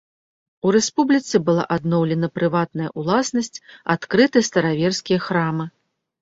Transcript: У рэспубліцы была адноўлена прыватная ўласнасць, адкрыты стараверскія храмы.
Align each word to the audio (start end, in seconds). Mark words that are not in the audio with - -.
У 0.67 0.69
рэспубліцы 0.75 1.35
была 1.49 1.65
адноўлена 1.75 2.29
прыватная 2.37 2.87
ўласнасць, 3.03 3.51
адкрыты 3.97 4.39
стараверскія 4.49 5.19
храмы. 5.29 5.69